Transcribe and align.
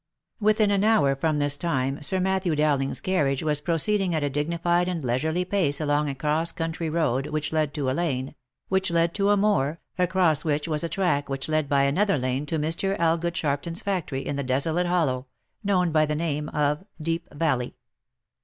Within 0.39 0.71
an 0.71 0.83
hour 0.83 1.15
from 1.15 1.37
this 1.37 1.57
time, 1.57 2.01
Sir 2.01 2.19
Matthew 2.19 2.55
Dowling's 2.55 2.99
carriage 2.99 3.43
was 3.43 3.61
proceeding 3.61 4.15
at 4.15 4.23
a 4.23 4.31
dignified 4.31 4.87
and 4.87 5.03
leisurely 5.03 5.45
pace 5.45 5.79
along 5.79 6.09
a 6.09 6.15
cross 6.15 6.51
country 6.51 6.89
road 6.89 7.27
which 7.27 7.53
led 7.53 7.71
to 7.75 7.87
a 7.87 7.93
lane, 7.93 8.33
which 8.67 8.89
led 8.89 9.13
to 9.13 9.29
a 9.29 9.37
moor, 9.37 9.79
across 9.99 10.43
which 10.43 10.67
was 10.67 10.83
a 10.83 10.89
track 10.89 11.29
which 11.29 11.47
led 11.47 11.69
by 11.69 11.83
another 11.83 12.17
lane 12.17 12.47
to 12.47 12.57
Mr. 12.57 12.95
Elgood 12.99 13.35
Sharpton's 13.35 13.83
factory 13.83 14.25
in 14.25 14.37
the 14.37 14.43
desolate 14.43 14.87
hollow, 14.87 15.27
known 15.63 15.91
by 15.91 16.07
the 16.07 16.15
name 16.15 16.49
of" 16.49 16.83
Deep 17.09 17.31
Valley." 17.31 17.75